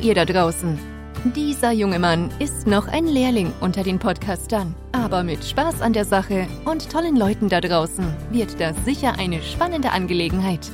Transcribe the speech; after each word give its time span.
Ihr 0.00 0.14
da 0.14 0.24
draußen. 0.24 0.78
Dieser 1.34 1.72
junge 1.72 1.98
Mann 1.98 2.30
ist 2.38 2.66
noch 2.66 2.88
ein 2.88 3.06
Lehrling 3.06 3.52
unter 3.60 3.82
den 3.82 3.98
Podcastern. 3.98 4.74
Aber 4.92 5.22
mit 5.22 5.44
Spaß 5.44 5.80
an 5.80 5.92
der 5.92 6.04
Sache 6.04 6.46
und 6.64 6.90
tollen 6.90 7.16
Leuten 7.16 7.48
da 7.48 7.60
draußen 7.60 8.04
wird 8.30 8.60
das 8.60 8.76
sicher 8.84 9.18
eine 9.18 9.40
spannende 9.42 9.92
Angelegenheit. 9.92 10.70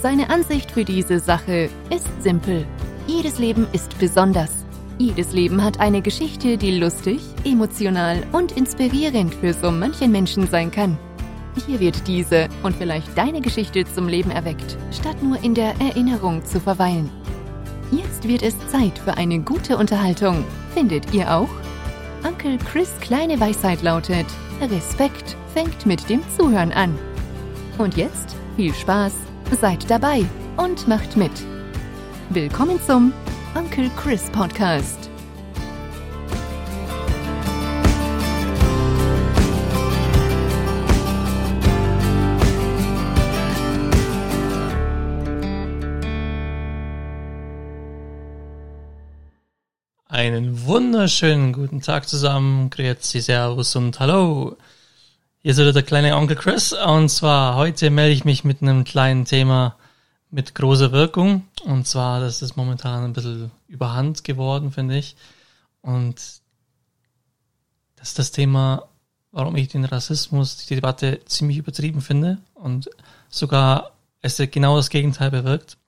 Seine 0.00 0.30
Ansicht 0.30 0.70
für 0.70 0.84
diese 0.84 1.18
Sache 1.18 1.68
ist 1.90 2.06
simpel. 2.22 2.64
Jedes 3.06 3.38
Leben 3.38 3.66
ist 3.72 3.98
besonders. 3.98 4.64
Jedes 4.98 5.32
Leben 5.32 5.64
hat 5.64 5.80
eine 5.80 6.02
Geschichte, 6.02 6.56
die 6.58 6.78
lustig, 6.78 7.20
emotional 7.44 8.22
und 8.32 8.52
inspirierend 8.52 9.34
für 9.34 9.52
so 9.52 9.70
manchen 9.70 10.12
Menschen 10.12 10.46
sein 10.46 10.70
kann. 10.70 10.98
Hier 11.66 11.80
wird 11.80 12.06
diese 12.06 12.48
und 12.62 12.76
vielleicht 12.76 13.16
deine 13.16 13.40
Geschichte 13.40 13.84
zum 13.92 14.06
Leben 14.08 14.30
erweckt, 14.30 14.76
statt 14.92 15.22
nur 15.22 15.42
in 15.42 15.54
der 15.54 15.74
Erinnerung 15.80 16.44
zu 16.44 16.60
verweilen. 16.60 17.10
Jetzt 17.90 18.28
wird 18.28 18.42
es 18.42 18.54
Zeit 18.68 18.98
für 18.98 19.16
eine 19.16 19.40
gute 19.40 19.78
Unterhaltung. 19.78 20.44
Findet 20.74 21.14
ihr 21.14 21.32
auch? 21.34 21.48
Onkel 22.22 22.58
Chris 22.58 22.90
kleine 23.00 23.40
Weisheit 23.40 23.82
lautet, 23.82 24.26
Respekt 24.60 25.36
fängt 25.54 25.86
mit 25.86 26.08
dem 26.10 26.20
Zuhören 26.36 26.72
an. 26.72 26.98
Und 27.78 27.96
jetzt 27.96 28.36
viel 28.56 28.74
Spaß, 28.74 29.14
seid 29.58 29.90
dabei 29.90 30.24
und 30.58 30.86
macht 30.86 31.16
mit. 31.16 31.32
Willkommen 32.28 32.78
zum 32.86 33.12
Onkel 33.54 33.90
Chris 33.96 34.28
Podcast. 34.32 34.97
Einen 50.28 50.66
wunderschönen 50.66 51.54
guten 51.54 51.80
Tag 51.80 52.06
zusammen, 52.06 52.68
Grüezi, 52.68 53.22
Servus 53.22 53.74
und 53.76 53.98
Hallo. 53.98 54.58
Hier 55.38 55.52
ist 55.52 55.56
wieder 55.56 55.72
der 55.72 55.82
kleine 55.82 56.18
Onkel 56.18 56.36
Chris 56.36 56.74
und 56.74 57.08
zwar 57.08 57.56
heute 57.56 57.88
melde 57.88 58.12
ich 58.12 58.26
mich 58.26 58.44
mit 58.44 58.60
einem 58.60 58.84
kleinen 58.84 59.24
Thema 59.24 59.76
mit 60.30 60.54
großer 60.54 60.92
Wirkung 60.92 61.46
und 61.64 61.86
zwar, 61.86 62.20
das 62.20 62.42
ist 62.42 62.58
momentan 62.58 63.04
ein 63.04 63.14
bisschen 63.14 63.50
überhand 63.68 64.22
geworden, 64.22 64.70
finde 64.70 64.98
ich. 64.98 65.16
Und 65.80 66.16
das 67.96 68.08
ist 68.08 68.18
das 68.18 68.30
Thema, 68.30 68.86
warum 69.32 69.56
ich 69.56 69.68
den 69.68 69.86
Rassismus, 69.86 70.58
die 70.58 70.74
Debatte 70.74 71.24
ziemlich 71.24 71.56
übertrieben 71.56 72.02
finde 72.02 72.36
und 72.52 72.90
sogar 73.30 73.92
es 74.20 74.36
genau 74.36 74.76
das 74.76 74.90
Gegenteil 74.90 75.30
bewirkt. 75.30 75.78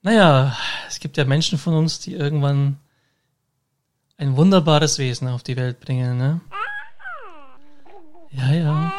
Naja, 0.00 0.56
es 0.88 0.98
gibt 0.98 1.18
ja 1.18 1.26
Menschen 1.26 1.58
von 1.58 1.74
uns, 1.74 1.98
die 1.98 2.14
irgendwann 2.14 2.78
ein 4.18 4.36
wunderbares 4.36 4.98
Wesen 4.98 5.28
auf 5.28 5.42
die 5.44 5.56
Welt 5.56 5.80
bringen, 5.80 6.18
ne? 6.18 6.40
Ja, 8.32 8.52
ja. 8.52 8.92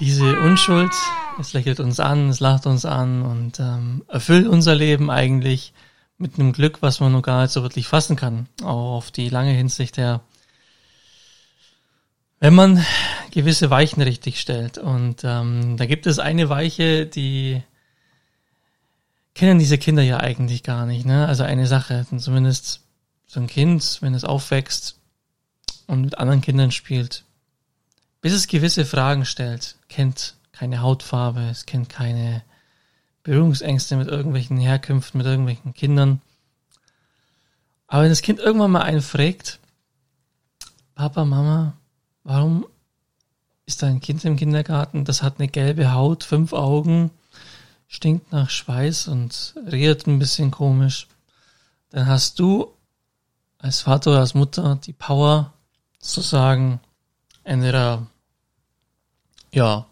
Diese 0.00 0.38
Unschuld, 0.40 0.92
es 1.38 1.52
lächelt 1.52 1.78
uns 1.78 2.00
an, 2.00 2.28
es 2.28 2.40
lacht 2.40 2.66
uns 2.66 2.84
an 2.84 3.22
und 3.22 3.60
ähm, 3.60 4.04
erfüllt 4.08 4.48
unser 4.48 4.74
Leben 4.74 5.10
eigentlich 5.10 5.72
mit 6.18 6.38
einem 6.38 6.52
Glück, 6.52 6.82
was 6.82 7.00
man 7.00 7.12
noch 7.12 7.22
gar 7.22 7.42
nicht 7.42 7.52
so 7.52 7.62
wirklich 7.62 7.86
fassen 7.86 8.16
kann. 8.16 8.48
Auch 8.62 8.96
auf 8.96 9.10
die 9.10 9.28
lange 9.28 9.52
Hinsicht 9.52 9.96
her. 9.96 10.20
Wenn 12.40 12.54
man 12.54 12.84
gewisse 13.30 13.70
Weichen 13.70 14.02
richtig 14.02 14.40
stellt. 14.40 14.78
Und 14.78 15.22
ähm, 15.24 15.76
da 15.76 15.86
gibt 15.86 16.06
es 16.06 16.18
eine 16.18 16.48
Weiche, 16.48 17.06
die 17.06 17.62
kennen 19.34 19.58
diese 19.58 19.78
Kinder 19.78 20.02
ja 20.02 20.18
eigentlich 20.18 20.62
gar 20.62 20.86
nicht. 20.86 21.06
Ne? 21.06 21.26
Also 21.26 21.44
eine 21.44 21.66
Sache, 21.66 22.06
zumindest 22.16 22.80
so 23.26 23.40
ein 23.40 23.46
Kind, 23.46 23.98
wenn 24.00 24.14
es 24.14 24.24
aufwächst 24.24 24.98
und 25.86 26.02
mit 26.02 26.18
anderen 26.18 26.40
Kindern 26.40 26.72
spielt, 26.72 27.24
bis 28.20 28.32
es 28.32 28.48
gewisse 28.48 28.84
Fragen 28.84 29.24
stellt, 29.24 29.76
kennt 29.88 30.34
keine 30.52 30.82
Hautfarbe, 30.82 31.40
es 31.50 31.64
kennt 31.64 31.88
keine 31.88 32.42
Berührungsängste 33.22 33.96
mit 33.96 34.08
irgendwelchen 34.08 34.58
Herkünften, 34.58 35.18
mit 35.18 35.26
irgendwelchen 35.26 35.74
Kindern. 35.74 36.20
Aber 37.86 38.02
wenn 38.02 38.10
das 38.10 38.22
Kind 38.22 38.40
irgendwann 38.40 38.70
mal 38.70 38.82
einen 38.82 39.02
fragt, 39.02 39.58
Papa, 40.94 41.24
Mama, 41.24 41.74
warum 42.24 42.66
ist 43.66 43.82
da 43.82 43.86
ein 43.86 44.00
Kind 44.00 44.24
im 44.24 44.36
Kindergarten, 44.36 45.04
das 45.04 45.22
hat 45.22 45.38
eine 45.38 45.48
gelbe 45.48 45.92
Haut, 45.92 46.24
fünf 46.24 46.52
Augen, 46.52 47.10
stinkt 47.90 48.30
nach 48.30 48.48
Schweiß 48.48 49.08
und 49.08 49.54
redet 49.66 50.06
ein 50.06 50.20
bisschen 50.20 50.52
komisch, 50.52 51.08
dann 51.90 52.06
hast 52.06 52.38
du 52.38 52.72
als 53.58 53.80
Vater 53.80 54.12
oder 54.12 54.20
als 54.20 54.32
Mutter 54.32 54.76
die 54.76 54.92
Power 54.92 55.52
zu 55.98 56.20
sagen, 56.20 56.80
entweder, 57.42 58.06
ja, 59.50 59.86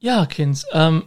ja, 0.00 0.26
Kind, 0.26 0.64
ähm, 0.72 1.04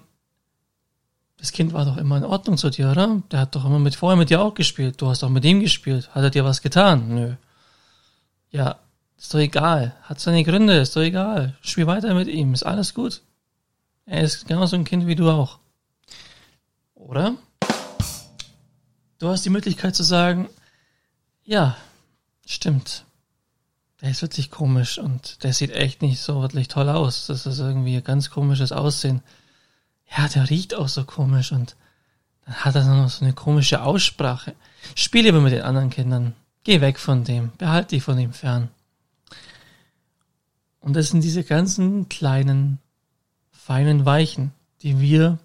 das 1.38 1.52
Kind 1.52 1.74
war 1.74 1.84
doch 1.84 1.98
immer 1.98 2.16
in 2.16 2.24
Ordnung 2.24 2.58
zu 2.58 2.70
dir, 2.70 2.90
oder? 2.90 3.22
Der 3.32 3.42
hat 3.42 3.54
doch 3.54 3.66
immer 3.66 3.80
mit 3.80 3.96
vorher 3.96 4.16
mit 4.16 4.30
dir 4.30 4.42
auch 4.42 4.54
gespielt. 4.54 5.02
Du 5.02 5.10
hast 5.10 5.24
doch 5.24 5.30
mit 5.30 5.44
ihm 5.44 5.60
gespielt. 5.60 6.16
Hat 6.16 6.24
er 6.24 6.30
dir 6.30 6.46
was 6.46 6.62
getan? 6.62 7.14
Nö. 7.14 7.36
Ja, 8.52 8.80
ist 9.24 9.34
doch 9.34 9.40
egal. 9.40 9.96
Hat 10.04 10.20
seine 10.20 10.44
Gründe, 10.44 10.78
ist 10.78 10.96
doch 10.98 11.02
egal. 11.02 11.56
Spiel 11.62 11.88
weiter 11.88 12.14
mit 12.14 12.28
ihm, 12.28 12.54
ist 12.54 12.64
alles 12.64 12.94
gut. 12.94 13.22
Er 14.06 14.22
ist 14.22 14.48
genauso 14.48 14.76
ein 14.76 14.84
Kind 14.84 15.08
wie 15.08 15.16
du 15.16 15.30
auch. 15.30 15.60
Oder? 16.94 17.36
Du 19.20 19.30
hast 19.30 19.46
die 19.46 19.50
Möglichkeit 19.50 19.96
zu 19.96 20.04
sagen, 20.04 20.50
ja, 21.46 21.78
stimmt. 22.46 23.06
Der 24.02 24.10
ist 24.10 24.22
wirklich 24.22 24.52
komisch 24.52 24.98
und 24.98 25.42
der 25.46 25.54
sieht 25.54 25.72
echt 25.72 26.02
nicht 26.02 26.20
so 26.20 26.42
wirklich 26.42 26.68
toll 26.68 26.90
aus. 26.90 27.28
Das 27.28 27.46
ist 27.46 27.60
irgendwie 27.60 27.96
ein 27.96 28.04
ganz 28.04 28.30
komisches 28.30 28.74
Aussehen. 28.74 29.22
Ja, 30.18 30.28
der 30.28 30.50
riecht 30.50 30.76
auch 30.76 30.90
so 30.90 31.06
komisch 31.06 31.54
und 31.54 31.78
dann 32.46 32.56
hat 32.56 32.76
er 32.76 32.84
noch 32.84 33.10
so 33.10 33.24
eine 33.24 33.34
komische 33.34 33.84
Aussprache. 33.84 34.54
Spiel 34.96 35.24
lieber 35.24 35.40
mit 35.40 35.54
den 35.54 35.62
anderen 35.62 35.90
Kindern. 35.90 36.36
Geh 36.66 36.82
weg 36.82 37.00
von 37.00 37.24
dem. 37.24 37.54
Behalte 37.58 37.96
dich 37.96 38.04
von 38.04 38.20
ihm 38.20 38.34
fern. 38.34 38.70
Und 40.84 40.98
das 40.98 41.10
sind 41.10 41.24
diese 41.24 41.46
ganzen 41.46 42.10
kleinen, 42.10 42.78
feinen 43.52 44.06
Weichen, 44.06 44.52
die 44.82 45.00
wir 45.00 45.40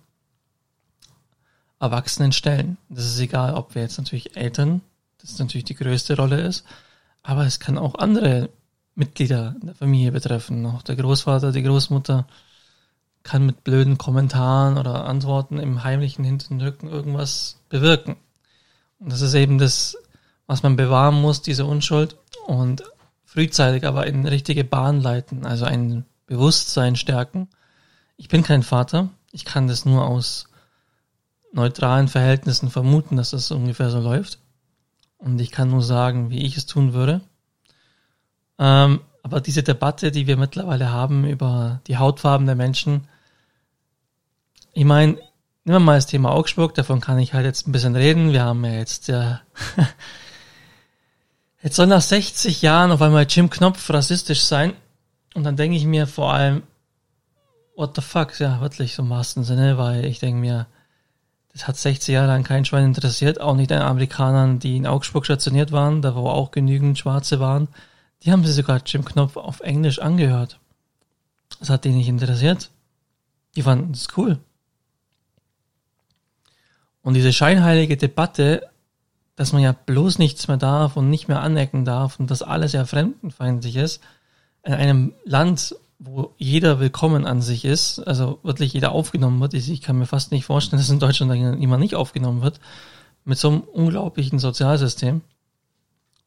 Erwachsenen 1.79 2.33
stellen. 2.33 2.77
Das 2.89 3.07
ist 3.07 3.21
egal, 3.21 3.55
ob 3.55 3.77
wir 3.77 3.83
jetzt 3.83 3.99
natürlich 3.99 4.37
Eltern, 4.37 4.81
das 5.19 5.39
natürlich 5.39 5.65
die 5.65 5.77
größte 5.77 6.17
Rolle 6.17 6.41
ist, 6.41 6.65
aber 7.23 7.47
es 7.47 7.61
kann 7.61 7.79
auch 7.79 7.95
andere 7.95 8.51
Mitglieder 8.97 9.55
der 9.63 9.77
Familie 9.77 10.11
betreffen. 10.11 10.67
Auch 10.67 10.83
der 10.83 10.97
Großvater, 10.97 11.53
die 11.53 11.63
Großmutter 11.63 12.27
kann 13.23 13.47
mit 13.47 13.63
blöden 13.63 13.97
Kommentaren 13.97 14.77
oder 14.77 15.05
Antworten 15.05 15.61
im 15.61 15.85
heimlichen 15.85 16.25
Hinterrücken 16.25 16.89
irgendwas 16.89 17.61
bewirken. 17.69 18.17
Und 18.99 19.13
das 19.13 19.21
ist 19.21 19.35
eben 19.35 19.59
das, 19.59 19.97
was 20.49 20.65
man 20.65 20.75
bewahren 20.75 21.21
muss, 21.21 21.43
diese 21.43 21.65
Unschuld. 21.65 22.17
Und 22.49 22.83
frühzeitig 23.29 23.87
aber 23.87 24.07
in 24.07 24.27
richtige 24.27 24.65
Bahn 24.65 25.03
leiten, 25.03 25.45
also 25.45 25.67
ein 25.67 26.07
Bewusstsein 26.25 26.97
stärken. 26.97 27.49
Ich 28.17 28.29
bin 28.29 28.43
kein 28.43 28.63
Vater, 28.63 29.11
ich 29.33 29.45
kann 29.45 29.69
das 29.69 29.85
nur 29.85 30.07
aus 30.07 30.49
neutralen 31.53 32.09
Verhältnissen 32.09 32.71
vermuten, 32.71 33.17
dass 33.17 33.31
das 33.31 33.51
ungefähr 33.51 33.91
so 33.91 34.01
läuft. 34.01 34.39
Und 35.19 35.39
ich 35.43 35.51
kann 35.51 35.69
nur 35.69 35.83
sagen, 35.83 36.31
wie 36.31 36.47
ich 36.47 36.57
es 36.57 36.65
tun 36.65 36.95
würde. 36.95 37.21
Ähm, 38.59 39.01
aber 39.23 39.43
diese 39.43 39.63
Debatte, 39.63 40.11
die 40.11 40.27
wir 40.27 40.39
mittlerweile 40.39 40.91
haben 40.91 41.27
über 41.27 41.83
die 41.87 41.99
Hautfarben 41.99 42.47
der 42.47 42.57
Menschen, 42.57 43.09
ich 44.73 44.87
meine, 44.87 45.13
nehmen 45.13 45.23
wir 45.65 45.81
mal 45.81 45.97
das 45.97 46.07
Thema 46.07 46.31
Augsburg, 46.31 46.75
davon 46.75 47.03
kann 47.03 47.19
ich 47.19 47.35
halt 47.35 47.45
jetzt 47.45 47.69
ein 47.69 47.73
bisschen 47.73 47.95
reden. 47.95 48.33
Wir 48.33 48.45
haben 48.45 48.65
ja 48.65 48.73
jetzt 48.73 49.11
äh, 49.11 49.35
Jetzt 51.63 51.77
soll 51.77 51.87
nach 51.87 52.03
60 52.03 52.63
Jahren 52.63 52.93
auf 52.93 53.03
einmal 53.03 53.27
Jim 53.29 53.51
Knopf 53.51 53.91
rassistisch 53.91 54.43
sein. 54.43 54.75
Und 55.35 55.45
dann 55.45 55.57
denke 55.57 55.77
ich 55.77 55.85
mir 55.85 56.07
vor 56.07 56.33
allem, 56.33 56.63
what 57.75 57.95
the 57.97 58.03
fuck, 58.03 58.39
ja, 58.39 58.61
wirklich 58.61 58.95
so 58.95 59.03
im 59.03 59.11
wahrsten 59.11 59.45
Sinne, 59.45 59.79
weil 59.79 60.05
ich 60.05 60.19
denke 60.19 60.41
mir, 60.41 60.67
das 61.53 61.67
hat 61.67 61.77
60 61.77 62.13
Jahre 62.13 62.29
lang 62.29 62.45
kein 62.45 62.65
Schwein 62.65 62.85
interessiert, 62.85 63.41
auch 63.41 63.57
nicht 63.57 63.71
den 63.71 63.81
Amerikanern, 63.81 64.59
die 64.59 64.77
in 64.77 64.87
Augsburg 64.87 65.25
stationiert 65.25 65.73
waren, 65.73 66.03
da 66.03 66.15
wo 66.15 66.29
auch 66.29 66.51
genügend 66.53 66.99
Schwarze 66.99 67.41
waren. 67.41 67.69
Die 68.23 68.31
haben 68.31 68.45
sich 68.45 68.55
sogar 68.55 68.81
Jim 68.85 69.05
Knopf 69.05 69.37
auf 69.37 69.61
Englisch 69.61 69.99
angehört. 69.99 70.59
Das 71.59 71.71
hat 71.71 71.85
die 71.85 71.91
nicht 71.91 72.09
interessiert. 72.09 72.71
Die 73.57 73.63
fanden 73.63 73.93
es 73.93 74.09
cool. 74.17 74.39
Und 77.03 77.15
diese 77.15 77.33
scheinheilige 77.33 77.97
Debatte 77.97 78.69
dass 79.39 79.53
man 79.53 79.63
ja 79.63 79.71
bloß 79.71 80.19
nichts 80.19 80.49
mehr 80.49 80.57
darf 80.57 80.97
und 80.97 81.11
nicht 81.11 81.29
mehr 81.29 81.41
anecken 81.41 81.85
darf 81.85 82.19
und 82.19 82.29
dass 82.29 82.43
alles 82.43 82.73
ja 82.73 82.85
fremdenfeindlich 82.85 83.77
ist, 83.77 84.03
in 84.65 84.73
einem 84.73 85.13
Land, 85.25 85.77
wo 86.01 86.35
jeder 86.39 86.81
willkommen 86.81 87.25
an 87.25 87.41
sich 87.41 87.65
ist, 87.65 88.01
also 88.01 88.41
wirklich 88.43 88.73
jeder 88.73 88.91
aufgenommen 88.91 89.41
wird. 89.41 89.55
Ich 89.55 89.81
kann 89.81 89.97
mir 89.97 90.07
fast 90.07 90.33
nicht 90.33 90.45
vorstellen, 90.45 90.83
dass 90.83 90.91
in 90.91 90.99
Deutschland 90.99 91.33
jemand 91.61 91.81
nicht 91.81 91.95
aufgenommen 91.95 92.43
wird, 92.43 92.59
mit 93.25 93.39
so 93.39 93.49
einem 93.49 93.61
unglaublichen 93.61 94.41
Sozialsystem, 94.41 95.21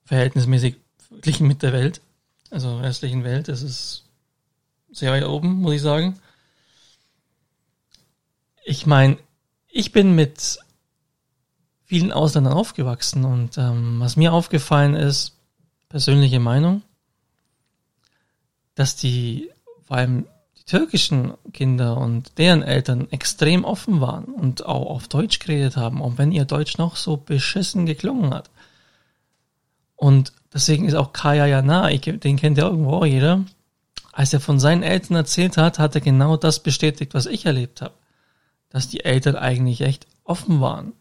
verhältnismäßig 0.06 0.78
verglichen 1.10 1.50
mit 1.50 1.64
der 1.64 1.74
Welt, 1.74 2.00
also 2.50 2.78
restlichen 2.78 3.26
Welt, 3.26 3.50
das 3.50 3.62
ist 3.62 4.06
sehr 4.90 5.12
weit 5.12 5.26
oben, 5.26 5.56
muss 5.56 5.74
ich 5.74 5.82
sagen. 5.82 6.18
Ich 8.64 8.86
meine, 8.86 9.18
ich 9.68 9.92
bin 9.92 10.16
mit 10.16 10.60
vielen 11.92 12.14
Ausländern 12.14 12.54
aufgewachsen 12.54 13.26
und 13.26 13.58
ähm, 13.58 14.00
was 14.00 14.16
mir 14.16 14.32
aufgefallen 14.32 14.96
ist, 14.96 15.36
persönliche 15.90 16.40
Meinung, 16.40 16.84
dass 18.76 18.96
die, 18.96 19.50
vor 19.84 19.98
allem 19.98 20.26
die 20.58 20.64
türkischen 20.64 21.34
Kinder 21.52 21.98
und 21.98 22.38
deren 22.38 22.64
Eltern 22.64 23.12
extrem 23.12 23.66
offen 23.66 24.00
waren 24.00 24.24
und 24.24 24.66
auch 24.66 24.90
auf 24.90 25.10
Deutsch 25.10 25.40
geredet 25.40 25.76
haben, 25.76 26.02
auch 26.02 26.14
wenn 26.16 26.32
ihr 26.32 26.46
Deutsch 26.46 26.78
noch 26.78 26.96
so 26.96 27.18
beschissen 27.18 27.86
geklungen 27.86 28.34
hat. 28.34 28.50
Und 29.98 30.32
deswegen 30.54 30.86
ist 30.86 30.96
auch 30.96 31.12
Kaya 31.12 31.46
Jana, 31.46 31.92
ich, 31.92 32.00
den 32.00 32.38
kennt 32.38 32.58
ja 32.58 32.70
irgendwo 32.70 33.00
auch 33.00 33.06
jeder, 33.06 33.44
als 34.14 34.32
er 34.32 34.40
von 34.40 34.62
seinen 34.62 34.84
Eltern 34.84 35.18
erzählt 35.18 35.58
hat, 35.58 35.78
hat 35.78 35.96
er 35.96 36.00
genau 36.00 36.38
das 36.38 36.64
bestätigt, 36.64 37.14
was 37.14 37.26
ich 37.26 37.46
erlebt 37.46 37.82
habe. 37.82 37.96
Dass 38.70 38.88
die 38.88 39.04
Eltern 39.04 39.36
eigentlich 39.36 39.82
echt 39.82 40.08
offen 40.24 40.62
waren. 40.62 40.94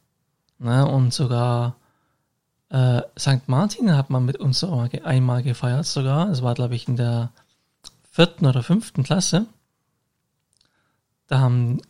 Ne? 0.61 0.87
Und 0.87 1.13
sogar 1.13 1.77
äh, 2.69 3.03
St. 3.19 3.49
Martin 3.49 3.97
hat 3.97 4.11
man 4.11 4.25
mit 4.25 4.37
uns 4.37 4.63
einmal 4.63 5.43
gefeiert 5.43 5.87
sogar. 5.87 6.27
Das 6.27 6.43
war, 6.43 6.55
glaube 6.55 6.77
ich, 6.77 6.87
in 6.87 6.97
der 6.97 7.31
vierten 8.11 8.47
oder 8.47 8.63
fünften 8.63 9.03
Klasse. 9.03 9.47
Da 11.27 11.41
haben 11.41 11.81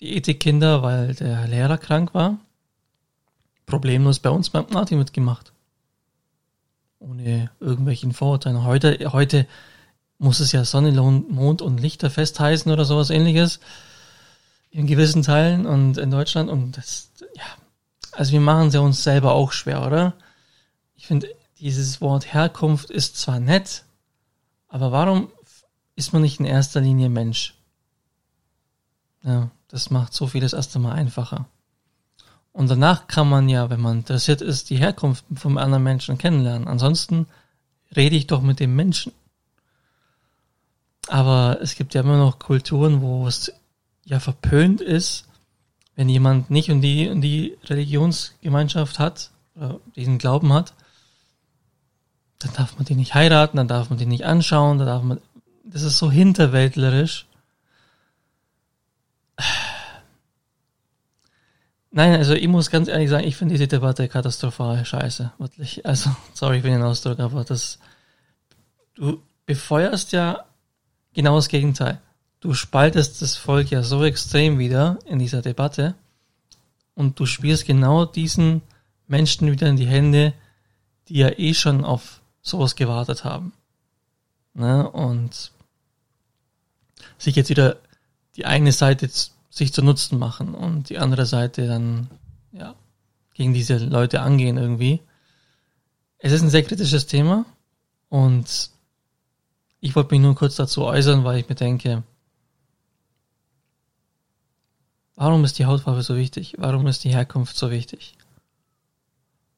die 0.00 0.16
Ethikkinder, 0.16 0.82
weil 0.82 1.14
der 1.14 1.46
Lehrer 1.46 1.78
krank 1.78 2.12
war, 2.12 2.38
problemlos 3.66 4.18
bei 4.18 4.30
uns 4.30 4.46
St. 4.48 4.70
Martin 4.70 4.98
mitgemacht. 4.98 5.52
Ohne 6.98 7.50
irgendwelchen 7.60 8.12
Vorurteilen. 8.12 8.64
Heute, 8.64 9.12
heute 9.12 9.46
muss 10.18 10.40
es 10.40 10.52
ja 10.52 10.64
Sonne, 10.64 10.92
Mond 10.92 11.62
und 11.62 11.80
Lichterfest 11.80 12.40
heißen 12.40 12.70
oder 12.70 12.84
sowas 12.84 13.10
ähnliches. 13.10 13.60
In 14.70 14.86
gewissen 14.86 15.22
Teilen 15.22 15.66
und 15.66 15.96
in 15.96 16.10
Deutschland. 16.10 16.50
Und 16.50 16.76
das, 16.76 17.10
ja, 17.34 17.44
also 18.12 18.32
wir 18.32 18.40
machen 18.40 18.68
es 18.68 18.74
ja 18.74 18.80
uns 18.80 19.02
selber 19.02 19.32
auch 19.32 19.52
schwer, 19.52 19.86
oder? 19.86 20.14
Ich 20.96 21.06
finde, 21.06 21.28
dieses 21.58 22.00
Wort 22.00 22.32
Herkunft 22.32 22.90
ist 22.90 23.16
zwar 23.16 23.40
nett, 23.40 23.84
aber 24.68 24.92
warum 24.92 25.30
ist 25.96 26.12
man 26.12 26.22
nicht 26.22 26.40
in 26.40 26.46
erster 26.46 26.80
Linie 26.80 27.08
Mensch? 27.08 27.54
Ja, 29.22 29.50
das 29.68 29.90
macht 29.90 30.14
so 30.14 30.26
vieles 30.26 30.52
erst 30.52 30.74
einmal 30.74 30.92
einfacher. 30.92 31.46
Und 32.52 32.68
danach 32.68 33.06
kann 33.06 33.28
man 33.28 33.48
ja, 33.48 33.70
wenn 33.70 33.80
man 33.80 33.98
interessiert 33.98 34.40
ist, 34.40 34.70
die 34.70 34.76
Herkunft 34.78 35.24
vom 35.34 35.58
anderen 35.58 35.84
Menschen 35.84 36.18
kennenlernen. 36.18 36.66
Ansonsten 36.66 37.26
rede 37.94 38.16
ich 38.16 38.26
doch 38.26 38.42
mit 38.42 38.60
dem 38.60 38.74
Menschen. 38.74 39.12
Aber 41.08 41.58
es 41.60 41.74
gibt 41.74 41.94
ja 41.94 42.02
immer 42.02 42.18
noch 42.18 42.38
Kulturen, 42.38 43.00
wo 43.00 43.26
es 43.26 43.52
ja 44.04 44.20
verpönt 44.20 44.80
ist, 44.80 45.26
wenn 46.00 46.08
jemand 46.08 46.48
nicht 46.48 46.70
und 46.70 46.80
die, 46.80 47.10
und 47.10 47.20
die 47.20 47.58
Religionsgemeinschaft 47.64 48.98
hat, 48.98 49.32
oder 49.54 49.80
diesen 49.96 50.16
Glauben 50.16 50.50
hat, 50.50 50.72
dann 52.38 52.54
darf 52.54 52.76
man 52.76 52.86
die 52.86 52.94
nicht 52.94 53.12
heiraten, 53.12 53.58
dann 53.58 53.68
darf 53.68 53.90
man 53.90 53.98
die 53.98 54.06
nicht 54.06 54.24
anschauen, 54.24 54.78
dann 54.78 54.86
darf 54.86 55.02
man, 55.02 55.20
das 55.62 55.82
ist 55.82 55.98
so 55.98 56.10
hinterwäldlerisch. 56.10 57.26
Nein, 61.90 62.14
also 62.14 62.32
ich 62.32 62.48
muss 62.48 62.70
ganz 62.70 62.88
ehrlich 62.88 63.10
sagen, 63.10 63.28
ich 63.28 63.36
finde 63.36 63.52
diese 63.52 63.68
Debatte 63.68 64.08
katastrophal 64.08 64.82
scheiße, 64.82 65.32
wirklich. 65.36 65.84
Also, 65.84 66.16
sorry 66.32 66.62
für 66.62 66.68
den 66.68 66.82
Ausdruck, 66.82 67.20
aber 67.20 67.44
das, 67.44 67.78
du 68.94 69.20
befeuerst 69.44 70.12
ja 70.12 70.46
genau 71.12 71.36
das 71.36 71.48
Gegenteil. 71.48 72.00
Du 72.40 72.54
spaltest 72.54 73.20
das 73.20 73.36
Volk 73.36 73.70
ja 73.70 73.82
so 73.82 74.02
extrem 74.02 74.58
wieder 74.58 74.98
in 75.04 75.18
dieser 75.18 75.42
Debatte 75.42 75.94
und 76.94 77.20
du 77.20 77.26
spielst 77.26 77.66
genau 77.66 78.06
diesen 78.06 78.62
Menschen 79.06 79.50
wieder 79.52 79.68
in 79.68 79.76
die 79.76 79.86
Hände, 79.86 80.32
die 81.08 81.18
ja 81.18 81.38
eh 81.38 81.52
schon 81.52 81.84
auf 81.84 82.22
sowas 82.40 82.76
gewartet 82.76 83.24
haben. 83.24 83.52
Ne? 84.54 84.90
Und 84.90 85.52
sich 87.18 87.36
jetzt 87.36 87.50
wieder 87.50 87.76
die 88.36 88.46
eigene 88.46 88.72
Seite 88.72 89.10
sich 89.50 89.72
zu 89.72 89.82
Nutzen 89.82 90.18
machen 90.18 90.54
und 90.54 90.88
die 90.88 90.98
andere 90.98 91.26
Seite 91.26 91.66
dann 91.66 92.08
ja 92.52 92.74
gegen 93.34 93.52
diese 93.52 93.76
Leute 93.78 94.22
angehen 94.22 94.56
irgendwie. 94.56 95.00
Es 96.18 96.32
ist 96.32 96.42
ein 96.42 96.50
sehr 96.50 96.62
kritisches 96.62 97.06
Thema 97.06 97.44
und 98.08 98.70
ich 99.80 99.96
wollte 99.96 100.14
mich 100.14 100.20
nur 100.22 100.34
kurz 100.34 100.56
dazu 100.56 100.84
äußern, 100.84 101.24
weil 101.24 101.40
ich 101.40 101.48
mir 101.48 101.54
denke, 101.54 102.02
warum 105.20 105.44
ist 105.44 105.58
die 105.58 105.66
Hautfarbe 105.66 106.02
so 106.02 106.16
wichtig? 106.16 106.54
Warum 106.56 106.86
ist 106.86 107.04
die 107.04 107.10
Herkunft 107.10 107.54
so 107.54 107.70
wichtig? 107.70 108.14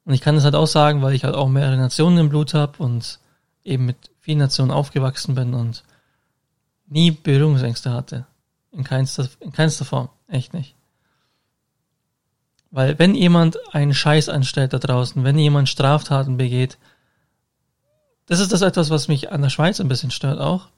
Und 0.05 0.13
ich 0.13 0.21
kann 0.21 0.35
das 0.35 0.43
halt 0.43 0.57
auch 0.57 0.67
sagen, 0.67 1.03
weil 1.03 1.15
ich 1.15 1.23
halt 1.23 1.37
auch 1.37 1.49
mehrere 1.49 1.77
Nationen 1.77 2.19
im 2.19 2.29
Blut 2.31 2.53
habe 2.53 2.83
und 2.83 3.21
eben 3.63 3.87
mit 3.87 3.97
vielen 4.19 4.39
Nationen 4.39 4.73
aufgewachsen 4.73 5.37
bin 5.37 5.55
und 5.55 5.85
nie 6.89 7.13
Berührungsängste 7.13 7.93
hatte. 7.93 8.27
In 8.73 8.83
keinster, 8.83 9.29
in 9.39 9.53
keinster 9.53 9.85
Form. 9.85 10.09
Echt 10.27 10.53
nicht. 10.53 10.75
Weil 12.73 12.99
wenn 12.99 13.15
jemand 13.15 13.57
einen 13.73 13.95
Scheiß 13.95 14.29
anstellt 14.31 14.73
da 14.73 14.81
draußen, 14.81 15.23
wenn 15.23 15.39
jemand 15.39 15.69
Straftaten 15.69 16.39
begeht, 16.39 16.77
das 18.27 18.41
ist 18.41 18.51
das 18.51 18.63
etwas, 18.63 18.91
was 18.91 19.07
mich 19.07 19.31
an 19.31 19.43
der 19.43 19.51
Schweiz 19.51 19.81
ein 19.81 19.89
bisschen 19.89 20.11
stört 20.11 20.41
auch. 20.41 20.71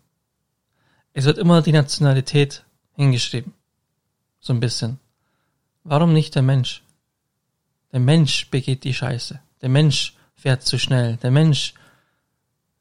Es 1.15 1.25
wird 1.25 1.39
immer 1.39 1.63
die 1.63 1.73
Nationalität 1.73 2.65
hingeschrieben. 2.97 3.55
So 4.45 4.53
ein 4.53 4.61
bisschen. 4.61 5.01
Warum 5.85 6.13
nicht 6.13 6.35
der 6.35 6.43
Mensch? 6.43 6.83
Der 7.93 8.01
Mensch 8.01 8.51
begeht 8.51 8.85
die 8.85 8.93
Scheiße. 8.93 9.41
Der 9.63 9.69
Mensch 9.71 10.17
fährt 10.35 10.63
zu 10.65 10.79
schnell. 10.79 11.17
Der 11.17 11.31
Mensch 11.31 11.73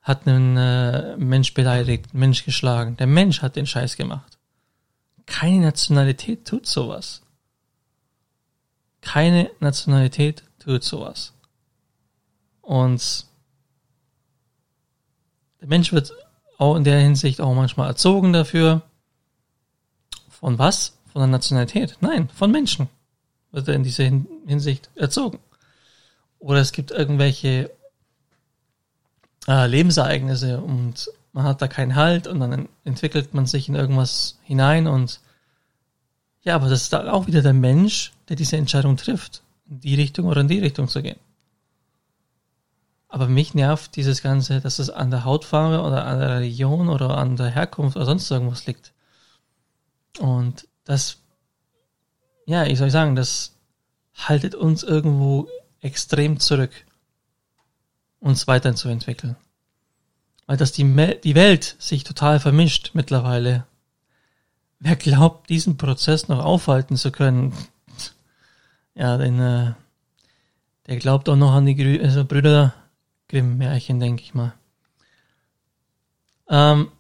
hat 0.01 0.27
einen 0.27 0.57
äh, 0.57 1.15
Mensch 1.15 1.53
beleidigt, 1.53 2.13
Mensch 2.13 2.43
geschlagen. 2.43 2.98
Der 2.98 3.08
Mensch 3.08 3.41
hat 3.41 3.55
den 3.55 3.65
Scheiß 3.65 3.96
gemacht. 3.96 4.38
Keine 5.25 5.62
Nationalität 5.62 6.46
tut 6.46 6.65
sowas. 6.67 7.22
Keine 9.00 9.50
Nationalität 9.62 10.43
tut 10.60 10.84
sowas. 10.84 11.32
Und 12.60 13.25
der 15.62 15.70
Mensch 15.70 15.93
wird 15.93 16.12
auch 16.58 16.75
in 16.75 16.84
der 16.84 17.00
Hinsicht 17.00 17.39
auch 17.39 17.55
manchmal 17.55 17.88
erzogen 17.88 18.34
dafür. 18.34 18.82
Von 20.27 20.60
was? 20.60 20.98
Von 21.13 21.22
der 21.22 21.27
Nationalität? 21.27 21.98
Nein, 22.01 22.27
von 22.29 22.51
Menschen 22.51 22.89
wird 23.51 23.67
er 23.67 23.75
in 23.75 23.84
dieser 23.84 24.03
Hinsicht 24.03 24.89
erzogen. 24.96 25.39
Oder 26.39 26.60
es 26.60 26.72
gibt 26.72 26.89
irgendwelche 26.89 27.70
äh, 29.48 29.67
Lebensereignisse 29.67 30.60
und 30.60 31.12
man 31.32 31.46
hat 31.46 31.62
da 31.62 31.67
keinen 31.67 31.96
Halt 31.96 32.25
und 32.25 32.39
dann 32.39 32.67
entwickelt 32.84 33.36
man 33.36 33.46
sich 33.46 33.70
in 33.70 33.75
irgendwas 33.75 34.39
hinein 34.43 34.88
und 34.88 35.20
ja, 36.41 36.55
aber 36.55 36.67
das 36.67 36.82
ist 36.82 36.93
dann 36.93 37.08
auch 37.08 37.27
wieder 37.27 37.41
der 37.41 37.53
Mensch, 37.53 38.12
der 38.27 38.36
diese 38.36 38.58
Entscheidung 38.58 38.98
trifft, 38.98 39.43
in 39.70 39.79
die 39.79 39.96
Richtung 39.96 40.25
oder 40.25 40.41
in 40.41 40.48
die 40.48 40.60
Richtung 40.60 40.88
zu 40.88 41.01
gehen. 41.01 41.20
Aber 43.08 43.27
mich 43.27 43.53
nervt 43.53 43.96
dieses 43.96 44.24
Ganze, 44.24 44.60
dass 44.60 44.79
es 44.79 44.89
an 44.89 45.12
der 45.12 45.24
Hautfarbe 45.24 45.82
oder 45.82 46.05
an 46.05 46.20
der 46.20 46.29
Religion 46.38 46.89
oder 46.89 47.15
an 47.15 47.38
der 47.38 47.51
Herkunft 47.51 47.96
oder 47.96 48.05
sonst 48.05 48.29
irgendwas 48.32 48.65
liegt. 48.65 48.91
Und 50.20 50.67
das, 50.85 51.17
ja, 52.45 52.65
ich 52.65 52.77
soll 52.77 52.89
sagen, 52.89 53.15
das 53.15 53.55
haltet 54.15 54.55
uns 54.55 54.83
irgendwo 54.83 55.47
extrem 55.81 56.39
zurück, 56.39 56.71
uns 58.19 58.47
weiterzuentwickeln. 58.47 59.35
Weil 60.45 60.57
dass 60.57 60.71
die, 60.71 60.83
die 61.23 61.35
Welt 61.35 61.75
sich 61.79 62.03
total 62.03 62.39
vermischt 62.39 62.91
mittlerweile. 62.93 63.65
Wer 64.79 64.95
glaubt, 64.95 65.49
diesen 65.49 65.77
Prozess 65.77 66.27
noch 66.27 66.43
aufhalten 66.43 66.97
zu 66.97 67.11
können? 67.11 67.53
Ja, 68.95 69.17
denn 69.17 69.39
äh, 69.39 69.73
der 70.87 70.97
glaubt 70.97 71.29
auch 71.29 71.35
noch 71.35 71.53
an 71.53 71.65
die 71.65 72.01
also 72.01 72.25
Brüder 72.25 72.73
Grimm-Märchen, 73.29 73.99
denke 73.99 74.21
ich 74.21 74.33
mal. 74.33 74.53
Ähm, 76.49 76.91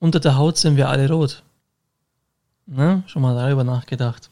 unter 0.00 0.18
der 0.20 0.36
Haut 0.36 0.58
sind 0.58 0.76
wir 0.76 0.88
alle 0.88 1.08
rot. 1.08 1.44
Ne? 2.66 3.02
Schon 3.06 3.22
mal 3.22 3.34
darüber 3.34 3.64
nachgedacht. 3.64 4.30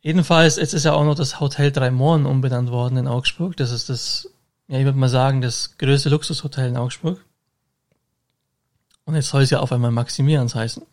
Jedenfalls, 0.00 0.56
jetzt 0.56 0.74
ist 0.74 0.84
ja 0.84 0.94
auch 0.94 1.04
noch 1.04 1.14
das 1.14 1.38
Hotel 1.38 1.70
Drei 1.70 1.90
Mohren 1.90 2.26
umbenannt 2.26 2.70
worden 2.70 2.96
in 2.96 3.06
Augsburg. 3.06 3.56
Das 3.56 3.70
ist 3.70 3.88
das, 3.88 4.28
ja, 4.66 4.78
ich 4.78 4.84
würde 4.84 4.98
mal 4.98 5.08
sagen, 5.08 5.40
das 5.40 5.78
größte 5.78 6.08
Luxushotel 6.08 6.68
in 6.68 6.76
Augsburg. 6.76 7.24
Und 9.04 9.14
jetzt 9.14 9.28
soll 9.28 9.42
es 9.42 9.50
ja 9.50 9.60
auf 9.60 9.72
einmal 9.72 9.92
Maximilians 9.92 10.54
heißen. 10.54 10.84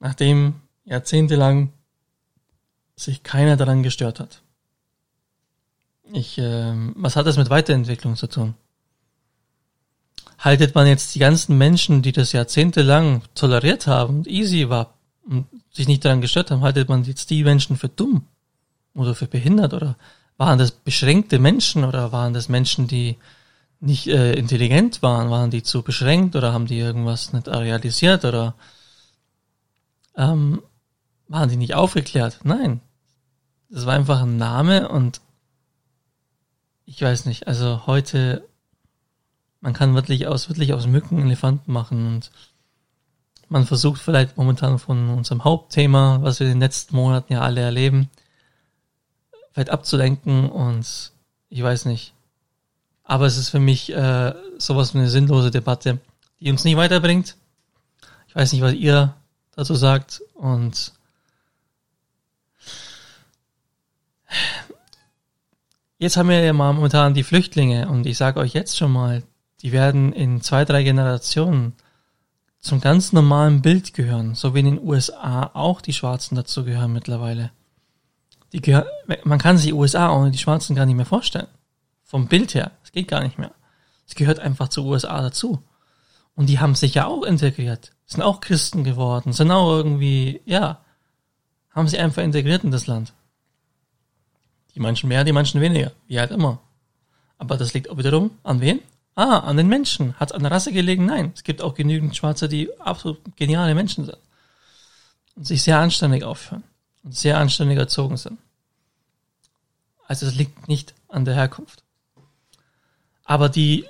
Nachdem 0.00 0.60
jahrzehntelang 0.84 1.72
sich 2.96 3.22
keiner 3.22 3.56
daran 3.56 3.82
gestört 3.82 4.18
hat. 4.18 4.42
Ich, 6.12 6.38
äh, 6.38 6.74
was 6.96 7.14
hat 7.14 7.26
das 7.26 7.36
mit 7.36 7.50
Weiterentwicklung 7.50 8.16
zu 8.16 8.26
tun? 8.26 8.54
Haltet 10.40 10.74
man 10.74 10.86
jetzt 10.86 11.14
die 11.14 11.18
ganzen 11.18 11.56
Menschen, 11.58 12.02
die 12.02 12.12
das 12.12 12.32
jahrzehntelang 12.32 13.22
toleriert 13.34 13.86
haben 13.86 14.18
und 14.18 14.26
easy 14.26 14.68
war 14.68 14.94
und 15.28 15.46
sich 15.70 15.86
nicht 15.86 16.04
daran 16.04 16.20
gestört 16.20 16.50
haben, 16.50 16.62
haltet 16.62 16.88
man 16.88 17.04
jetzt 17.04 17.30
die 17.30 17.44
Menschen 17.44 17.76
für 17.76 17.88
dumm 17.88 18.24
oder 18.94 19.14
für 19.14 19.26
behindert 19.26 19.74
oder 19.74 19.96
waren 20.38 20.58
das 20.58 20.70
beschränkte 20.70 21.38
Menschen 21.38 21.84
oder 21.84 22.12
waren 22.12 22.32
das 22.32 22.48
Menschen, 22.48 22.88
die 22.88 23.16
nicht 23.80 24.06
äh, 24.06 24.32
intelligent 24.32 25.02
waren? 25.02 25.30
Waren 25.30 25.50
die 25.50 25.62
zu 25.62 25.82
beschränkt 25.82 26.34
oder 26.34 26.52
haben 26.52 26.66
die 26.66 26.78
irgendwas 26.78 27.32
nicht 27.32 27.46
realisiert 27.46 28.24
oder 28.24 28.54
ähm, 30.16 30.62
waren 31.28 31.48
die 31.48 31.56
nicht 31.56 31.74
aufgeklärt? 31.74 32.40
Nein. 32.44 32.80
Das 33.68 33.86
war 33.86 33.94
einfach 33.94 34.22
ein 34.22 34.36
Name 34.36 34.88
und 34.88 35.20
ich 36.86 37.00
weiß 37.00 37.26
nicht, 37.26 37.46
also 37.46 37.86
heute, 37.86 38.48
man 39.60 39.72
kann 39.72 39.94
wirklich 39.94 40.26
aus, 40.26 40.48
wirklich 40.48 40.72
aus 40.72 40.86
Mücken 40.86 41.20
Elefanten 41.22 41.72
machen 41.72 42.06
und 42.06 42.30
man 43.48 43.66
versucht 43.66 44.00
vielleicht 44.00 44.36
momentan 44.36 44.78
von 44.78 45.10
unserem 45.10 45.44
Hauptthema, 45.44 46.18
was 46.22 46.40
wir 46.40 46.46
in 46.46 46.54
den 46.54 46.60
letzten 46.60 46.94
Monaten 46.94 47.32
ja 47.32 47.40
alle 47.40 47.60
erleben, 47.60 48.08
vielleicht 49.52 49.70
abzulenken 49.70 50.48
und 50.48 51.12
ich 51.48 51.62
weiß 51.62 51.84
nicht. 51.86 52.14
Aber 53.02 53.26
es 53.26 53.36
ist 53.36 53.48
für 53.48 53.58
mich 53.58 53.92
äh, 53.92 54.34
sowas 54.58 54.94
wie 54.94 54.98
eine 54.98 55.10
sinnlose 55.10 55.50
Debatte, 55.50 55.98
die 56.38 56.50
uns 56.50 56.64
nicht 56.64 56.76
weiterbringt. 56.76 57.36
Ich 58.28 58.36
weiß 58.36 58.52
nicht, 58.52 58.62
was 58.62 58.74
ihr 58.74 59.14
dazu 59.56 59.74
sagt 59.74 60.22
und 60.34 60.92
Jetzt 65.98 66.16
haben 66.16 66.30
wir 66.30 66.42
ja 66.42 66.54
mal 66.54 66.72
momentan 66.72 67.12
die 67.12 67.24
Flüchtlinge 67.24 67.86
und 67.86 68.06
ich 68.06 68.16
sage 68.16 68.40
euch 68.40 68.54
jetzt 68.54 68.78
schon 68.78 68.90
mal, 68.90 69.22
die 69.62 69.72
werden 69.72 70.12
in 70.12 70.40
zwei, 70.40 70.64
drei 70.64 70.82
Generationen 70.82 71.74
zum 72.60 72.80
ganz 72.80 73.12
normalen 73.12 73.62
Bild 73.62 73.94
gehören, 73.94 74.34
so 74.34 74.54
wie 74.54 74.60
in 74.60 74.66
den 74.66 74.80
USA 74.80 75.50
auch 75.54 75.80
die 75.80 75.92
Schwarzen 75.92 76.34
dazu 76.34 76.64
gehören 76.64 76.92
mittlerweile. 76.92 77.50
Die 78.52 78.60
gehör 78.60 78.86
man 79.24 79.38
kann 79.38 79.58
sich 79.58 79.72
USA 79.72 80.14
ohne 80.14 80.30
die 80.30 80.38
Schwarzen 80.38 80.76
gar 80.76 80.86
nicht 80.86 80.96
mehr 80.96 81.06
vorstellen. 81.06 81.46
Vom 82.04 82.26
Bild 82.26 82.54
her. 82.54 82.72
Es 82.82 82.92
geht 82.92 83.08
gar 83.08 83.22
nicht 83.22 83.38
mehr. 83.38 83.52
Es 84.06 84.14
gehört 84.14 84.40
einfach 84.40 84.68
zu 84.68 84.84
USA 84.84 85.20
dazu. 85.22 85.62
Und 86.34 86.48
die 86.48 86.58
haben 86.58 86.74
sich 86.74 86.94
ja 86.94 87.06
auch 87.06 87.22
integriert. 87.22 87.92
Sind 88.06 88.22
auch 88.22 88.40
Christen 88.40 88.82
geworden. 88.82 89.32
Sind 89.32 89.50
auch 89.50 89.70
irgendwie, 89.70 90.40
ja, 90.44 90.80
haben 91.70 91.86
sich 91.86 92.00
einfach 92.00 92.22
integriert 92.22 92.64
in 92.64 92.72
das 92.72 92.86
Land. 92.86 93.12
Die 94.74 94.80
manchen 94.80 95.08
mehr, 95.08 95.24
die 95.24 95.32
manchen 95.32 95.60
weniger. 95.60 95.92
Wie 96.08 96.18
halt 96.18 96.32
immer. 96.32 96.60
Aber 97.38 97.56
das 97.56 97.72
liegt 97.72 97.88
auch 97.88 97.98
wiederum 97.98 98.32
an 98.42 98.60
wen? 98.60 98.80
Ah, 99.14 99.38
an 99.40 99.56
den 99.56 99.68
Menschen. 99.68 100.14
Hat 100.14 100.30
es 100.30 100.34
an 100.34 100.42
der 100.42 100.52
Rasse 100.52 100.72
gelegen? 100.72 101.06
Nein. 101.06 101.32
Es 101.34 101.42
gibt 101.42 101.62
auch 101.62 101.74
genügend 101.74 102.16
Schwarze, 102.16 102.48
die 102.48 102.70
absolut 102.80 103.18
geniale 103.36 103.74
Menschen 103.74 104.04
sind. 104.04 104.18
Und 105.36 105.46
sich 105.46 105.62
sehr 105.62 105.78
anständig 105.78 106.24
aufführen. 106.24 106.62
Und 107.02 107.14
sehr 107.14 107.38
anständig 107.38 107.78
erzogen 107.78 108.16
sind. 108.16 108.38
Also 110.06 110.26
es 110.26 110.34
liegt 110.34 110.68
nicht 110.68 110.94
an 111.08 111.24
der 111.24 111.34
Herkunft. 111.34 111.82
Aber 113.24 113.48
die 113.48 113.84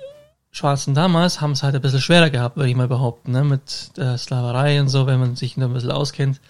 Schwarzen 0.51 0.93
damals 0.93 1.41
haben 1.41 1.53
es 1.53 1.63
halt 1.63 1.73
ein 1.73 1.81
bisschen 1.81 2.01
schwerer 2.01 2.29
gehabt, 2.29 2.57
würde 2.57 2.69
ich 2.69 2.75
mal 2.75 2.87
behaupten, 2.87 3.31
ne? 3.31 3.43
mit 3.43 3.97
der 3.97 4.17
Sklaverei 4.17 4.81
und 4.81 4.89
so, 4.89 5.07
wenn 5.07 5.19
man 5.19 5.35
sich 5.35 5.57
nur 5.57 5.69
ein 5.69 5.73
bisschen 5.73 5.91
auskennt. 5.91 6.41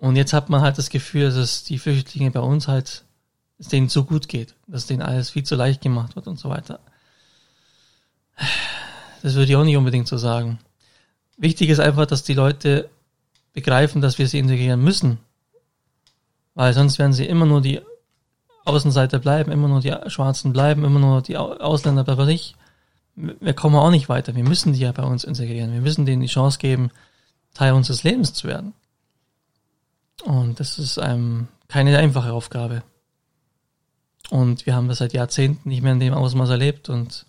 Und 0.00 0.16
jetzt 0.16 0.32
hat 0.32 0.50
man 0.50 0.60
halt 0.60 0.76
das 0.76 0.90
Gefühl, 0.90 1.32
dass 1.32 1.64
die 1.64 1.78
Flüchtlinge 1.78 2.30
bei 2.30 2.40
uns 2.40 2.68
halt, 2.68 3.04
es 3.58 3.68
denen 3.68 3.88
so 3.88 4.04
gut 4.04 4.28
geht, 4.28 4.54
dass 4.66 4.86
denen 4.86 5.02
alles 5.02 5.30
viel 5.30 5.44
zu 5.44 5.54
leicht 5.54 5.80
gemacht 5.80 6.16
wird 6.16 6.26
und 6.26 6.38
so 6.38 6.48
weiter. 6.48 6.80
Das 9.22 9.34
würde 9.34 9.50
ich 9.50 9.56
auch 9.56 9.64
nicht 9.64 9.76
unbedingt 9.76 10.08
so 10.08 10.16
sagen. 10.16 10.58
Wichtig 11.36 11.70
ist 11.70 11.80
einfach, 11.80 12.06
dass 12.06 12.22
die 12.22 12.34
Leute 12.34 12.88
begreifen, 13.52 14.00
dass 14.00 14.18
wir 14.18 14.28
sie 14.28 14.38
integrieren 14.38 14.82
müssen. 14.82 15.18
Weil 16.54 16.72
sonst 16.72 16.98
werden 16.98 17.12
sie 17.12 17.26
immer 17.26 17.46
nur 17.46 17.60
die 17.60 17.80
Außenseiter 18.64 19.18
bleiben, 19.18 19.50
immer 19.50 19.68
nur 19.68 19.80
die 19.80 19.94
Schwarzen 20.08 20.52
bleiben, 20.52 20.84
immer 20.84 21.00
nur 21.00 21.22
die 21.22 21.36
Ausländer, 21.36 22.06
aber 22.06 22.26
nicht. 22.26 22.56
Wir 23.14 23.54
kommen 23.54 23.76
auch 23.76 23.90
nicht 23.90 24.08
weiter. 24.08 24.36
Wir 24.36 24.44
müssen 24.44 24.72
die 24.72 24.80
ja 24.80 24.92
bei 24.92 25.02
uns 25.02 25.24
integrieren. 25.24 25.72
Wir 25.72 25.80
müssen 25.80 26.06
denen 26.06 26.22
die 26.22 26.28
Chance 26.28 26.58
geben, 26.58 26.90
Teil 27.54 27.72
unseres 27.72 28.04
Lebens 28.04 28.34
zu 28.34 28.46
werden. 28.46 28.74
Und 30.24 30.60
das 30.60 30.78
ist 30.78 30.98
einem 30.98 31.48
keine 31.68 31.96
einfache 31.98 32.32
Aufgabe. 32.32 32.82
Und 34.30 34.66
wir 34.66 34.74
haben 34.74 34.88
das 34.88 34.98
seit 34.98 35.12
Jahrzehnten 35.12 35.68
nicht 35.68 35.82
mehr 35.82 35.92
in 35.92 36.00
dem 36.00 36.14
Ausmaß 36.14 36.50
erlebt 36.50 36.88
und 36.88 37.24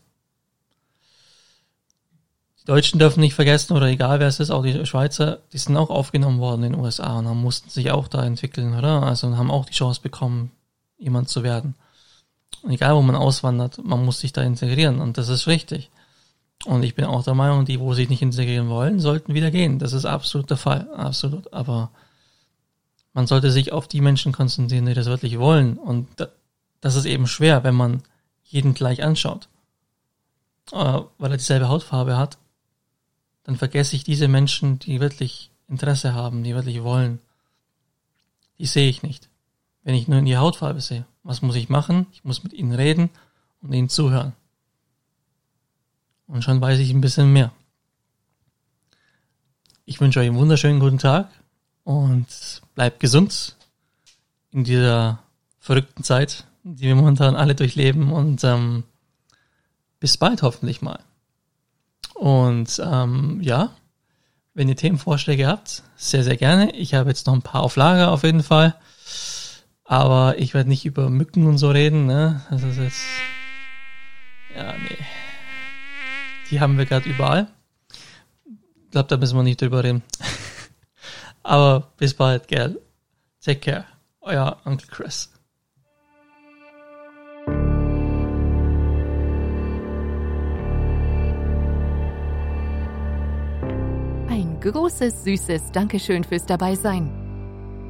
Deutschen 2.69 2.99
dürfen 2.99 3.21
nicht 3.21 3.33
vergessen, 3.33 3.75
oder 3.75 3.87
egal 3.87 4.19
wer 4.19 4.27
es 4.27 4.39
ist, 4.39 4.51
auch 4.51 4.63
die 4.63 4.85
Schweizer, 4.85 5.39
die 5.51 5.57
sind 5.57 5.75
auch 5.75 5.89
aufgenommen 5.89 6.39
worden 6.39 6.63
in 6.63 6.73
den 6.73 6.81
USA 6.81 7.17
und 7.17 7.27
haben, 7.27 7.41
mussten 7.41 7.69
sich 7.69 7.89
auch 7.89 8.07
da 8.07 8.23
entwickeln, 8.23 8.77
oder? 8.77 9.01
Also 9.01 9.35
haben 9.35 9.49
auch 9.49 9.65
die 9.65 9.73
Chance 9.73 10.01
bekommen, 10.01 10.51
jemand 10.99 11.29
zu 11.29 11.41
werden. 11.41 11.73
Und 12.61 12.71
egal 12.71 12.95
wo 12.95 13.01
man 13.01 13.15
auswandert, 13.15 13.83
man 13.83 14.05
muss 14.05 14.19
sich 14.19 14.33
da 14.33 14.43
integrieren 14.43 15.01
und 15.01 15.17
das 15.17 15.29
ist 15.29 15.47
richtig. 15.47 15.89
Und 16.65 16.83
ich 16.83 16.93
bin 16.93 17.05
auch 17.05 17.23
der 17.23 17.33
Meinung, 17.33 17.65
die, 17.65 17.79
wo 17.79 17.93
sich 17.93 18.07
nicht 18.07 18.21
integrieren 18.21 18.69
wollen, 18.69 18.99
sollten 18.99 19.33
wieder 19.33 19.49
gehen. 19.49 19.79
Das 19.79 19.93
ist 19.93 20.05
absolut 20.05 20.49
der 20.51 20.57
Fall, 20.57 20.93
absolut. 20.93 21.51
Aber 21.53 21.89
man 23.13 23.25
sollte 23.25 23.49
sich 23.49 23.71
auf 23.71 23.87
die 23.87 24.01
Menschen 24.01 24.31
konzentrieren, 24.31 24.85
die 24.85 24.93
das 24.93 25.07
wirklich 25.07 25.39
wollen. 25.39 25.77
Und 25.77 26.07
das 26.81 26.95
ist 26.95 27.05
eben 27.05 27.25
schwer, 27.25 27.63
wenn 27.63 27.75
man 27.75 28.03
jeden 28.43 28.75
gleich 28.75 29.03
anschaut. 29.03 29.47
Äh, 30.71 30.99
weil 31.17 31.31
er 31.31 31.37
dieselbe 31.37 31.69
Hautfarbe 31.69 32.15
hat, 32.17 32.37
dann 33.43 33.57
vergesse 33.57 33.95
ich 33.95 34.03
diese 34.03 34.27
Menschen, 34.27 34.79
die 34.79 34.99
wirklich 34.99 35.51
Interesse 35.67 36.13
haben, 36.13 36.43
die 36.43 36.55
wirklich 36.55 36.83
wollen. 36.83 37.19
Die 38.57 38.65
sehe 38.65 38.89
ich 38.89 39.03
nicht. 39.03 39.29
Wenn 39.83 39.95
ich 39.95 40.07
nur 40.07 40.19
in 40.19 40.25
die 40.25 40.37
Hautfarbe 40.37 40.81
sehe. 40.81 41.05
Was 41.23 41.41
muss 41.41 41.55
ich 41.55 41.69
machen? 41.69 42.07
Ich 42.11 42.23
muss 42.23 42.43
mit 42.43 42.53
ihnen 42.53 42.73
reden 42.73 43.09
und 43.61 43.73
ihnen 43.73 43.89
zuhören. 43.89 44.33
Und 46.27 46.43
schon 46.43 46.61
weiß 46.61 46.79
ich 46.79 46.91
ein 46.91 47.01
bisschen 47.01 47.33
mehr. 47.33 47.51
Ich 49.85 49.99
wünsche 49.99 50.19
euch 50.19 50.27
einen 50.27 50.37
wunderschönen 50.37 50.79
guten 50.79 50.99
Tag 50.99 51.29
und 51.83 52.27
bleibt 52.75 52.99
gesund 52.99 53.55
in 54.51 54.63
dieser 54.63 55.23
verrückten 55.59 56.03
Zeit, 56.03 56.45
die 56.63 56.83
wir 56.83 56.95
momentan 56.95 57.35
alle 57.35 57.55
durchleben 57.55 58.11
und 58.11 58.43
ähm, 58.43 58.83
bis 59.99 60.17
bald 60.17 60.43
hoffentlich 60.43 60.81
mal. 60.81 60.99
Und 62.19 62.81
ähm, 62.83 63.39
ja, 63.41 63.71
wenn 64.53 64.67
ihr 64.67 64.75
Themenvorschläge 64.75 65.47
habt, 65.47 65.83
sehr, 65.95 66.21
sehr 66.21 66.35
gerne. 66.35 66.75
Ich 66.75 66.93
habe 66.93 67.09
jetzt 67.09 67.27
noch 67.27 67.33
ein 67.33 67.41
paar 67.41 67.63
auf 67.63 67.77
Lager 67.77 68.11
auf 68.11 68.23
jeden 68.23 68.43
Fall. 68.43 68.75
Aber 69.85 70.37
ich 70.37 70.53
werde 70.53 70.67
nicht 70.67 70.85
über 70.85 71.09
Mücken 71.09 71.47
und 71.47 71.57
so 71.57 71.71
reden, 71.71 72.07
ne? 72.07 72.41
Das 72.49 72.63
ist 72.63 72.77
jetzt. 72.77 73.01
Ja, 74.53 74.73
nee. 74.73 74.97
Die 76.51 76.59
haben 76.59 76.77
wir 76.77 76.85
gerade 76.85 77.07
überall. 77.07 77.47
Ich 78.49 78.91
glaube, 78.91 79.07
da 79.07 79.15
müssen 79.15 79.37
wir 79.37 79.43
nicht 79.43 79.61
drüber 79.61 79.85
reden. 79.85 80.03
Aber 81.43 81.87
bis 81.95 82.15
bald, 82.15 82.49
gell? 82.49 82.81
Take 83.41 83.61
care. 83.61 83.85
Euer 84.19 84.59
Onkel 84.65 84.89
Chris. 84.89 85.31
Großes, 94.61 95.23
süßes 95.23 95.71
Dankeschön 95.71 96.23
fürs 96.23 96.45
Dabeisein. 96.45 97.09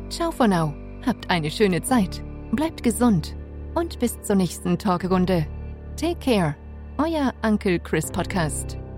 Ciao 0.10 0.32
for 0.32 0.48
now. 0.48 0.74
Habt 1.06 1.30
eine 1.30 1.50
schöne 1.50 1.82
Zeit. 1.82 2.22
Bleibt 2.52 2.84
gesund. 2.84 3.36
Und 3.76 4.00
bis 4.00 4.22
zur 4.22 4.36
nächsten 4.36 4.78
Talkrunde. 4.78 5.46
Take 6.00 6.20
care. 6.20 6.56
Euer 6.98 7.34
Onkel 7.44 7.80
Chris 7.80 8.12
Podcast. 8.12 8.89